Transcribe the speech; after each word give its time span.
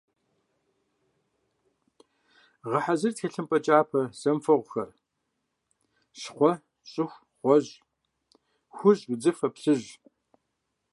Гъэхьэзыр 2.69 3.13
тхылъымпӀэ 3.15 3.59
кӀапэ 3.65 4.01
зэмыфэгъухэр: 4.19 4.89
щхъуэ, 6.19 6.51
щӀыху, 6.91 7.23
гъуэжь, 7.41 7.71
хужь, 8.75 9.03
удзыфэ, 9.11 9.47
плъыжь. 9.55 9.89